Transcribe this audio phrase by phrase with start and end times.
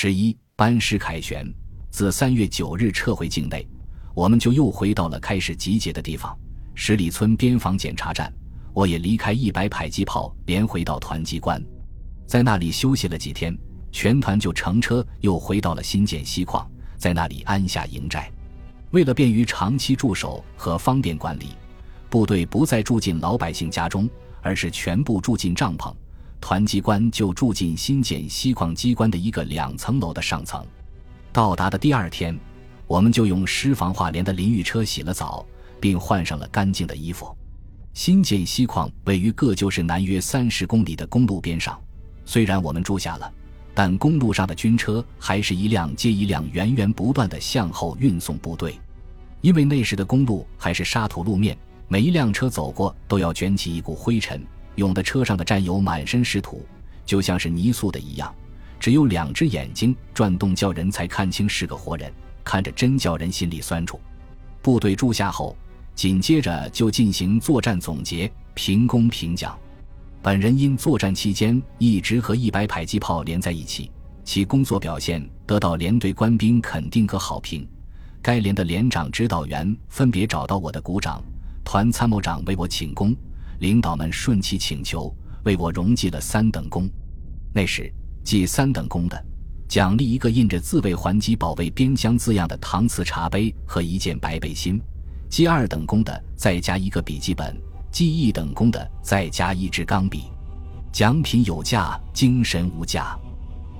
[0.00, 1.44] 十一班师凯旋，
[1.90, 3.66] 自三月九日撤回境内，
[4.14, 6.38] 我们就又回到了开始集结的地方——
[6.76, 8.32] 十里村边防检查站。
[8.72, 11.60] 我也离开一百迫击炮连回到团机关，
[12.28, 13.52] 在那里休息了几天，
[13.90, 16.64] 全团就乘车又回到了新建西矿，
[16.96, 18.30] 在那里安下营寨。
[18.92, 21.46] 为了便于长期驻守和方便管理，
[22.08, 24.08] 部队不再住进老百姓家中，
[24.42, 25.92] 而是全部住进帐篷。
[26.40, 30.64] 团机关就住进新建西矿机关的一个两层楼的上层。
[31.32, 32.38] 到达的第二天，
[32.86, 35.44] 我们就用师防化连的淋浴车洗了澡，
[35.80, 37.36] 并换上了干净的衣服。
[37.92, 41.78] 新建西矿位于各旧市南约三十公里的公路边上，
[42.24, 43.32] 虽然我们住下了，
[43.74, 48.78] 但公路上的军车还是一辆接一辆源源不断的向后运送部队。
[49.40, 51.56] 因为那时的公路还是沙土路面，
[51.88, 54.44] 每一辆车走过都要卷起一股灰尘，
[54.78, 56.64] 涌得车上的战友满身是土，
[57.04, 58.34] 就像是泥塑的一样。
[58.80, 64.00] 只有两只眼睛转动，叫人才看清是个活人，看着真叫人心里酸楚。
[64.62, 65.54] 部队驻下后。
[65.98, 69.58] 紧接着就进行作战总结、评功评奖。
[70.22, 73.90] 本人因作战期间一直和一百迫击炮连在一起，
[74.22, 77.66] 其工作表现得到连队官兵肯定和好评。
[78.22, 81.20] 该连的连长、指导员分别找到我的鼓掌，
[81.64, 83.12] 团参谋长为我请功，
[83.58, 85.14] 领导们顺其请求
[85.44, 86.88] 为我荣记了三等功。
[87.52, 87.92] 那时
[88.22, 89.24] 记三等功的，
[89.68, 94.80] 奖励一个印着“自卫还击、保卫边疆”字样的搪瓷茶杯和一件白背心。
[95.28, 97.54] 记二等功的再加一个笔记本，
[97.90, 100.24] 记一等功的再加一支钢笔，
[100.92, 103.18] 奖品有价，精神无价。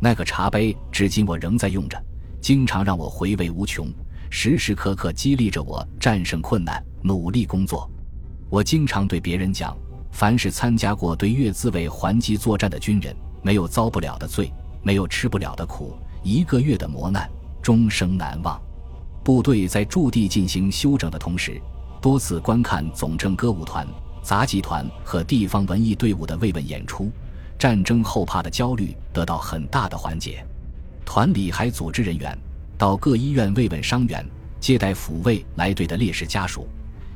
[0.00, 2.00] 那个茶杯至今我仍在用着，
[2.40, 3.88] 经常让我回味无穷，
[4.28, 7.90] 时时刻刻激励着我战胜困难，努力工作。
[8.48, 9.76] 我经常对别人讲，
[10.12, 17.28] 凡是参加过对越自卫还击作战的军人，没有遭不了的罪，没有吃不了的苦，一个月的磨难，
[17.60, 18.60] 终生难忘。
[19.24, 21.60] 部队在驻地进行休整的同时，
[22.00, 23.84] 多次观看总政歌舞团、
[24.22, 27.10] 杂技团和地方文艺队伍的慰问演出，
[27.58, 30.46] 战争后怕的焦虑得到很大的缓解。
[31.04, 32.38] 团里还组织人员
[32.78, 34.24] 到各医院慰问伤员，
[34.60, 36.68] 接待抚慰来队的烈士家属。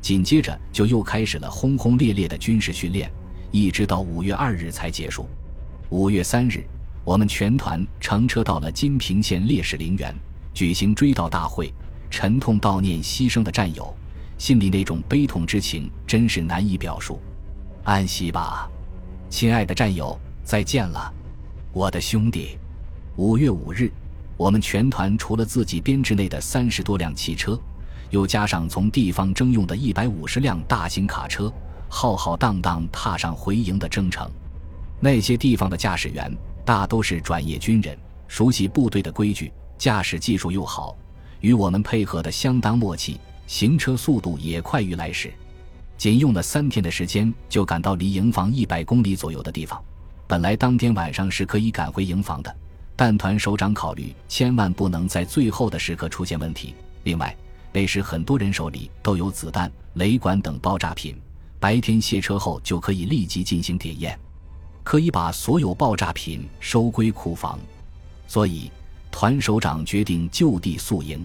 [0.00, 3.10] 紧接着就又开始了轰轰烈烈的军事训练，
[3.50, 5.28] 一直到五月二日才结束。
[5.90, 6.64] 五月三日，
[7.04, 10.14] 我们全团乘车到了金平县烈士陵园，
[10.54, 11.72] 举行追悼大会。
[12.10, 13.94] 沉痛悼念牺牲的战友，
[14.38, 17.20] 心里那种悲痛之情真是难以表述。
[17.84, 18.66] 安息吧，
[19.28, 21.12] 亲爱的战友，再见了，
[21.70, 22.56] 我的兄弟。
[23.16, 23.92] 五月五日，
[24.38, 27.60] 我们全团除了自己编制内的三十多辆汽车，
[28.10, 31.52] 又加上从地方征用的一百五十辆大型卡车，
[31.88, 34.28] 浩浩荡荡踏上回营的征程。
[35.00, 40.96] 那些地方的驾驶员大都是转业军人，熟悉部队的规矩，驾驶技术又好。
[41.40, 45.32] 与我们配合的相当默契，行车速度也快于来时，
[45.96, 49.80] 仅用了三天的时间就赶到离营房一百公里左右的地方。
[50.26, 52.54] 本来当天晚上是可以赶回营房的，
[52.96, 56.74] 但团首长考虑千万不能在最后的时刻出现问题。
[57.04, 57.34] 另外，
[57.78, 61.16] 那时很多人手里都有子弹、雷管等爆炸品，
[61.60, 64.18] 白天卸车后就可以立即进行点验，
[64.82, 67.56] 可以把所有爆炸品收归库房。
[68.26, 68.68] 所以。
[69.12, 71.24] 团首长决定就地宿营。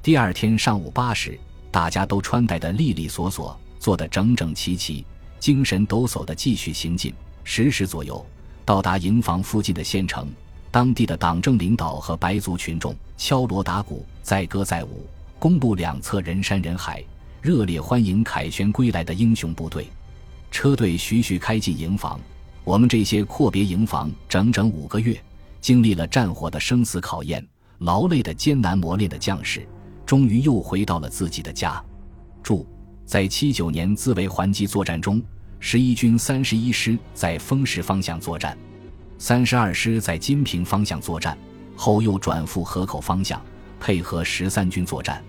[0.00, 1.38] 第二天上午八时，
[1.70, 5.04] 大家都穿戴得利利索索，做得整整齐齐，
[5.40, 7.12] 精神抖擞地继续行进。
[7.44, 8.24] 十时左右，
[8.64, 10.28] 到达营房附近的县城，
[10.70, 15.06] 当地的党政领导和白族群众敲锣打鼓，载歌载舞，
[15.40, 17.02] 公路两侧人山人海，
[17.40, 19.88] 热烈欢迎凯旋归来的英雄部队。
[20.50, 22.20] 车队徐徐开进营房，
[22.62, 25.18] 我们这些阔别营房整整五个月。
[25.58, 27.42] 经历了战火的生死考验，
[27.78, 29.66] 劳累的艰难磨练的将士，
[30.04, 31.82] 终于又回到了自己的家。
[32.42, 32.66] 注：
[33.06, 35.22] 在七九年自卫还击作战中，
[35.58, 38.54] 十一军三十一师在丰石方向作战，
[39.16, 41.36] 三十二师在金平方向作战，
[41.74, 43.40] 后又转赴河口方向
[43.78, 45.22] 配合十三军作战。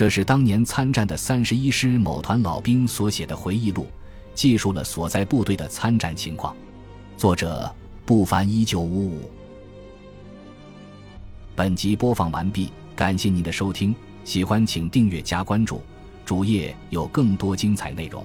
[0.00, 3.86] 这是当年参战的三十一师某团老兵所写的回忆录，
[4.32, 6.56] 记述了所在部队的参战情况。
[7.18, 7.70] 作者：
[8.06, 9.30] 不凡一九五五。
[11.54, 13.94] 本集播放完毕，感谢您的收听，
[14.24, 15.82] 喜欢请订阅加关注，
[16.24, 18.24] 主页有更多精彩内容。